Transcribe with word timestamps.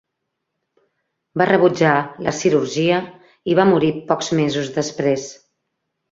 Va 1.41 1.45
rebutjar 1.49 1.91
la 2.27 2.33
cirurgia 2.37 2.97
i 3.53 3.57
va 3.59 3.65
morir 3.73 3.91
pocs 4.13 4.31
mesos 4.39 4.71
després. 4.79 5.27